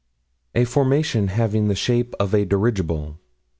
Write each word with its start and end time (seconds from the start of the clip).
25 0.55 0.61
"A 0.63 0.65
formation 0.71 1.27
having 1.27 1.67
the 1.67 1.75
shape 1.75 2.15
of 2.19 2.33
a 2.33 2.43
dirigible." 2.43 3.19